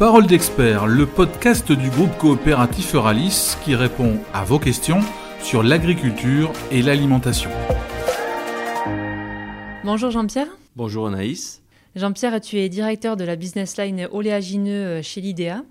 [0.00, 5.00] Parole d'expert, le podcast du groupe coopératif Euralis qui répond à vos questions
[5.42, 7.50] sur l'agriculture et l'alimentation.
[9.84, 10.46] Bonjour Jean-Pierre.
[10.74, 11.60] Bonjour Anaïs.
[11.96, 15.64] Jean-Pierre, tu es directeur de la business line oléagineux euh, chez l'IDEA.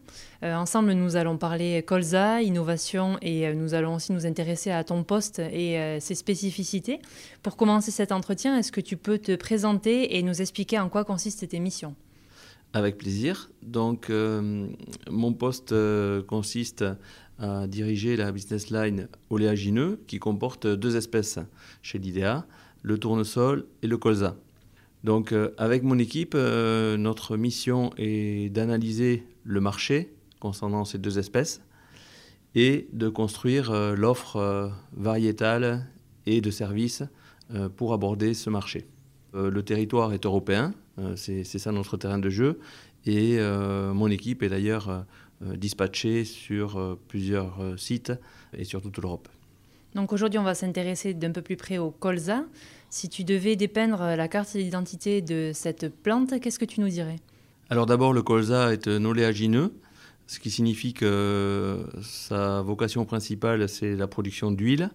[0.43, 4.83] Euh, ensemble, nous allons parler colza, innovation et euh, nous allons aussi nous intéresser à
[4.83, 6.99] ton poste et ses spécificités.
[7.41, 11.03] Pour commencer cet entretien, est-ce que tu peux te présenter et nous expliquer en quoi
[11.03, 11.95] consiste tes missions?
[12.73, 13.49] Avec plaisir.
[13.63, 15.73] Donc, mon poste
[16.27, 16.85] consiste
[17.39, 21.39] à diriger la business line oléagineux qui comporte deux espèces
[21.81, 22.45] chez l'IDEA,
[22.81, 24.35] le tournesol et le colza.
[25.03, 31.19] Donc euh, avec mon équipe, euh, notre mission est d'analyser le marché concernant ces deux
[31.19, 31.61] espèces
[32.55, 35.87] et de construire euh, l'offre variétale
[36.25, 37.03] et de services
[37.77, 38.85] pour aborder ce marché.
[39.33, 40.75] le territoire est européen,
[41.15, 42.59] c'est ça notre terrain de jeu,
[43.05, 45.05] et mon équipe est d'ailleurs
[45.41, 48.13] dispatchée sur plusieurs sites
[48.57, 49.27] et sur toute l'Europe.
[49.95, 52.43] Donc aujourd'hui, on va s'intéresser d'un peu plus près au colza.
[52.91, 57.17] Si tu devais dépeindre la carte d'identité de cette plante, qu'est-ce que tu nous dirais?
[57.69, 59.73] Alors d'abord, le colza est un oléagineux,
[60.27, 64.91] ce qui signifie que sa vocation principale, c'est la production d'huile.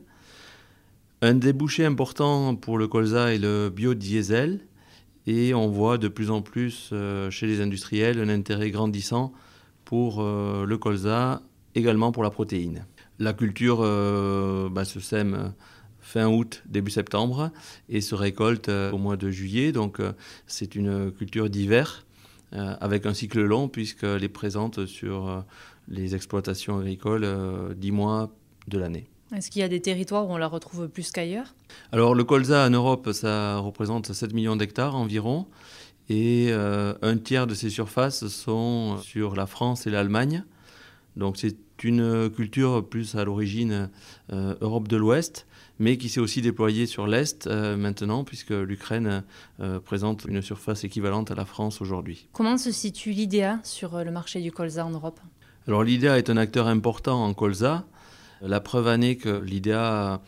[1.23, 4.61] Un débouché important pour le colza est le biodiesel,
[5.27, 9.33] et on voit de plus en plus euh, chez les industriels un intérêt grandissant
[9.85, 11.43] pour euh, le colza,
[11.75, 12.87] également pour la protéine.
[13.19, 15.53] La culture euh, bah, se sème
[16.01, 17.51] fin août, début septembre,
[17.89, 19.73] et se récolte au mois de juillet.
[19.73, 20.03] Donc
[20.47, 22.05] c'est une culture d'hiver
[22.53, 25.45] avec un cycle long puisqu'elle est présente sur
[25.89, 27.27] les exploitations agricoles
[27.75, 28.31] 10 mois
[28.69, 29.09] de l'année.
[29.35, 31.55] Est-ce qu'il y a des territoires où on la retrouve plus qu'ailleurs?
[31.93, 35.47] Alors le colza en Europe, ça représente 7 millions d'hectares environ.
[36.11, 40.45] Et un tiers de ces surfaces sont sur la France et l'Allemagne.
[41.17, 43.89] Donc c'est une culture plus à l'origine
[44.31, 45.47] Europe de l'Ouest
[45.79, 49.25] mais qui s'est aussi déployé sur l'Est euh, maintenant, puisque l'Ukraine
[49.61, 52.29] euh, présente une surface équivalente à la France aujourd'hui.
[52.33, 55.21] Comment se situe l'IDEA sur euh, le marché du colza en Europe?
[55.67, 57.85] Alors l'IDEA est un acteur important en colza.
[58.47, 60.21] La preuve en est que l'IDEA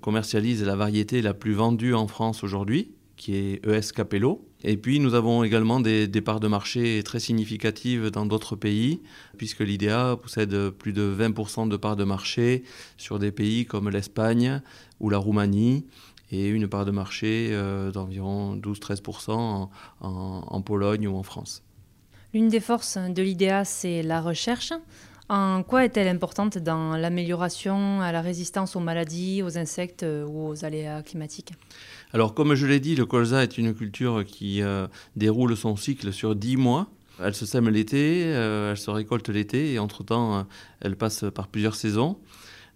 [0.00, 4.46] commercialise la variété la plus vendue en France aujourd'hui, qui est ES Capello.
[4.62, 9.02] Et puis nous avons également des, parts de marché très significatives dans d'autres pays,
[9.36, 12.64] puisque l'IDEA possède plus de 20% de parts de marché
[12.96, 14.62] sur des pays comme l'Espagne
[15.00, 15.84] ou la Roumanie,
[16.30, 21.62] et une part de marché euh, d'environ 12-13% en, en Pologne ou en France.
[22.32, 24.72] L'une des forces de l'IDEA, c'est la recherche.
[25.30, 30.48] En quoi est-elle importante dans l'amélioration à la résistance aux maladies, aux insectes euh, ou
[30.48, 31.52] aux aléas climatiques?
[32.12, 34.86] Alors, comme je l'ai dit, le colza est une culture qui euh,
[35.16, 36.88] déroule son cycle sur 10 mois.
[37.22, 40.46] Elle se sème l'été, euh, elle se récolte l'été et entre-temps,
[40.80, 42.18] elle passe par plusieurs saisons.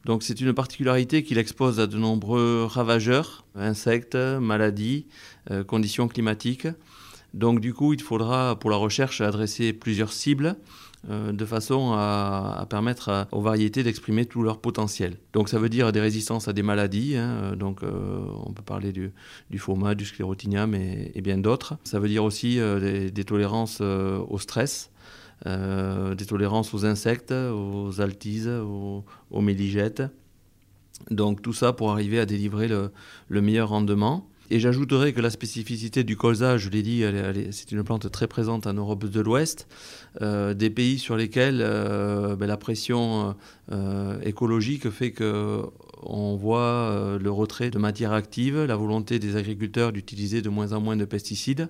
[0.06, 5.06] Donc c'est une particularité qui l'expose à de nombreux ravageurs, insectes, maladies,
[5.66, 6.68] conditions climatiques.
[7.34, 10.56] Donc du coup, il faudra pour la recherche adresser plusieurs cibles
[11.08, 15.16] euh, de façon à, permettre aux variétés d'exprimer tout leur potentiel.
[15.32, 18.64] Donc ça veut dire des résistances à des maladies, hein, euh, donc euh, on peut
[18.64, 19.12] parler du,
[19.48, 21.76] du FOMA, du sclérotinium et, bien d'autres.
[21.84, 24.90] Ça veut dire aussi des, tolérances au stress.
[25.46, 29.42] des tolérances aux insectes, aux altises, aux, aux.
[31.10, 34.28] Donc tout ça pour arriver à délivrer le meilleur rendement.
[34.50, 37.04] Et j'ajouterais que la spécificité du colza, je l'ai dit,
[37.50, 39.68] c'est une plante très présente en Europe de l'Ouest,
[40.22, 43.36] euh, des pays sur lesquels euh, ben, la pression
[43.70, 50.40] euh, écologique fait qu'on voit le retrait de matières actives, la volonté des agriculteurs d'utiliser
[50.40, 51.68] de moins en moins de pesticides.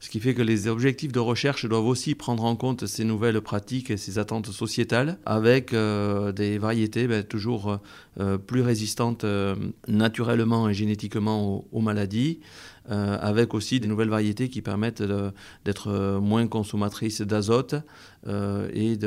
[0.00, 3.40] Ce qui fait que les objectifs de recherche doivent aussi prendre en compte ces nouvelles
[3.40, 7.78] pratiques et ces attentes sociétales avec euh, des variétés ben, toujours
[8.20, 9.54] euh, plus résistantes euh,
[9.88, 12.40] naturellement et génétiquement aux, maladies,
[12.86, 15.02] avec aussi des nouvelles variétés qui permettent
[15.64, 17.76] d'être moins consommatrices d'azote
[18.26, 18.98] et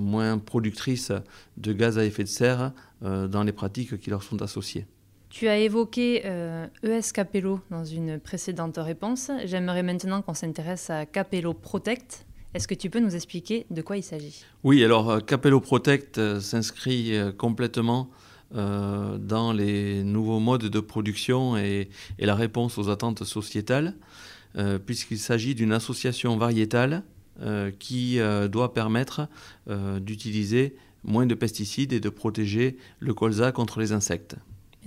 [0.00, 1.10] moins productrices
[1.56, 2.72] de gaz à effet de serre
[3.02, 4.86] dans les pratiques qui leur sont associées.
[5.28, 9.30] Tu as évoqué ES euh, e Capello dans une précédente réponse.
[9.44, 12.26] J'aimerais maintenant qu'on s'intéresse à Capello Protect.
[12.54, 14.44] Est-ce que tu peux nous expliquer de quoi il s'agit?
[14.62, 18.08] Oui, alors euh, Capello Protect euh, s'inscrit complètement
[18.52, 23.96] dans les nouveaux modes de production et, la réponse aux attentes sociétales,
[24.86, 27.02] puisqu'il s'agit d'une association variétale
[27.80, 29.28] qui doit permettre
[29.98, 34.36] d'utiliser moins de pesticides et de protéger le colza contre les insectes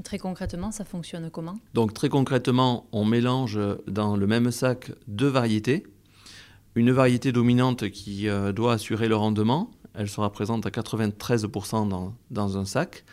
[0.03, 1.57] très concrètement, ça fonctionne comment?
[1.73, 5.85] Donc très concrètement, on mélange dans le même sac deux variétés.
[6.75, 9.71] une variété dominante qui doit assurer le rendement.
[9.95, 13.03] Elle sera présente à 93% dans, dans, un sac.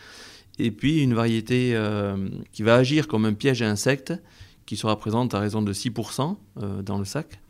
[0.58, 1.76] Et puis une variété
[2.52, 4.14] qui va agir comme un piège à insectes
[4.66, 6.36] qui sera présente à raison de 6%
[6.82, 7.40] dans le sac.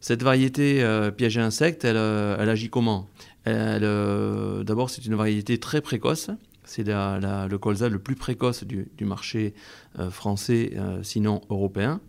[0.00, 0.84] Cette variété
[1.16, 3.08] piège à insectes, elle, elle agit comment?
[3.46, 6.30] D'abord, c'est une variété très précoce
[6.64, 9.54] c'est le colza le plus précoce du, marché
[9.98, 12.00] euh, français, euh, sinon européen.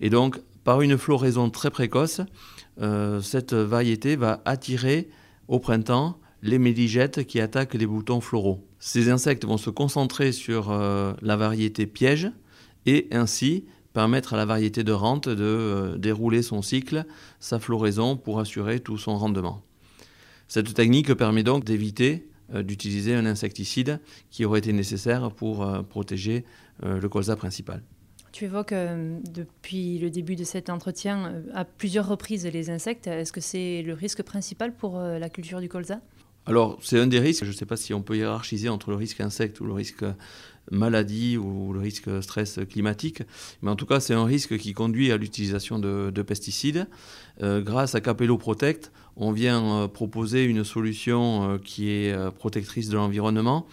[0.00, 2.20] Et donc, par une floraison très précoce,
[2.80, 5.08] euh, cette variété va attirer
[5.48, 8.66] au printemps les méligètes qui attaquent les boutons floraux.
[8.78, 12.30] Ces insectes vont se concentrer sur la variété piège
[12.84, 13.64] et ainsi
[13.94, 17.06] permettre à la variété de rente de dérouler son cycle,
[17.40, 19.62] sa floraison pour assurer tout son rendement.
[20.46, 24.00] Cette technique permet donc d'éviter d'utiliser un insecticide
[24.30, 26.44] qui aurait été nécessaire pour euh, protéger
[26.84, 27.82] euh, le colza principal.
[28.32, 33.06] Tu évoques depuis le début de cet entretien à plusieurs reprises les insectes.
[33.06, 36.02] Est-ce que c'est le risque principal pour la culture du colza?
[36.46, 37.44] Alors, c'est un des risques.
[37.44, 40.04] Je ne sais pas si on peut hiérarchiser entre le risque insecte ou le risque
[40.70, 43.22] maladie ou le risque stress climatique.
[43.62, 46.86] Mais en tout cas, c'est un risque qui conduit à l'utilisation de, pesticides.
[47.42, 52.88] Euh, grâce à Capello Protect, on vient euh, proposer une solution euh, qui est protectrice
[52.88, 53.66] de l'environnement,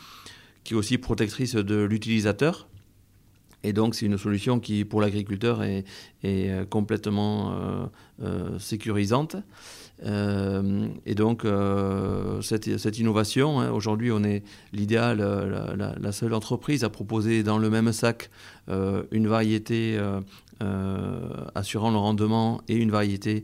[0.63, 2.67] qui est aussi protectrice de l'utilisateur.
[3.63, 5.85] Et donc, c'est une solution qui, pour l'agriculteur, est,
[6.69, 7.89] complètement
[8.59, 9.37] sécurisante.
[10.05, 14.43] Euh, et donc, euh, cette, innovation, hein, aujourd'hui, on est
[14.73, 18.29] l'idéal, euh, la, seule entreprise à proposer dans le même sac
[18.67, 19.99] une variété
[21.55, 23.43] assurant le rendement et une variété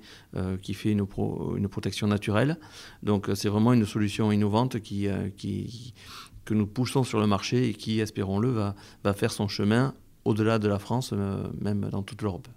[0.62, 2.58] qui fait une, protection naturelle.
[3.04, 5.08] Donc, c'est vraiment une solution innovante qui,
[6.46, 8.50] que nous poussons sur le marché et qui, espérons-le,
[9.04, 9.94] va faire son chemin
[10.30, 11.14] au-delà de la France,
[11.60, 12.48] même dans toute l'Europe.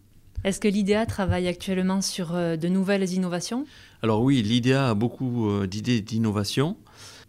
[0.45, 3.65] Est-ce que l'IDEA travaille actuellement sur euh, de nouvelles innovations?
[4.03, 6.77] Alors oui, l'IDEA a beaucoup euh, d'idées d'innovation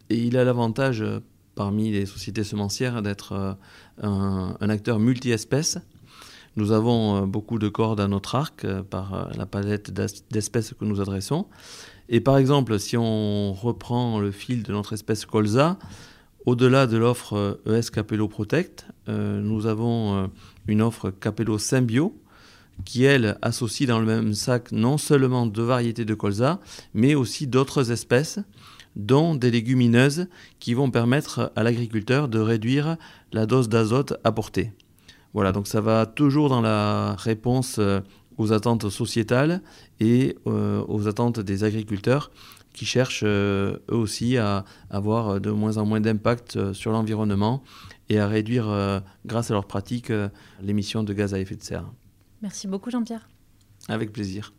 [0.09, 1.19] et il a l'avantage euh,
[1.53, 3.57] parmi les sociétés semencières d'être
[4.01, 5.77] un, acteur multi-espèces.
[6.55, 9.91] Nous avons beaucoup de cordes à notre arc par la palette
[10.31, 11.45] d'espèces que nous adressons.
[12.09, 15.77] Et par exemple, si on reprend le fil de notre espèce colza,
[16.45, 20.29] au-delà de l'offre ES Capello Protect, nous avons
[20.67, 22.15] une offre Capello Symbio
[22.85, 26.59] qui, elle, associe dans le même sac non seulement deux variétés de colza,
[26.93, 28.39] mais aussi d'autres espèces,
[28.95, 30.27] dont des légumineuses
[30.59, 32.97] qui vont permettre à l'agriculteur de réduire
[33.31, 34.71] la dose d'azote apportée.
[35.33, 38.01] Voilà, donc ça va toujours dans la réponse euh,
[38.37, 39.61] aux attentes sociétales
[40.03, 42.31] et euh, aux attentes des agriculteurs
[42.73, 47.63] qui cherchent euh, eux aussi à avoir de moins en moins d'impact sur l'environnement
[48.09, 50.11] et à réduire, grâce à leurs pratiques,
[50.61, 51.89] l'émission de gaz à effet de serre.
[52.41, 53.29] Merci beaucoup Jean-Pierre.
[53.87, 54.53] Avec plaisir.